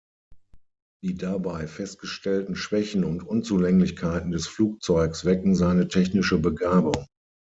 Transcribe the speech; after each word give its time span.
Die 1.03 1.13
dabei 1.15 1.67
festgestellten 1.67 2.55
Schwächen 2.55 3.03
und 3.03 3.21
Unzulänglichkeiten 3.21 4.31
des 4.31 4.47
Flugzeugs 4.47 5.25
wecken 5.25 5.53
seine 5.53 5.89
technische 5.89 6.39
Begabung. 6.39 7.05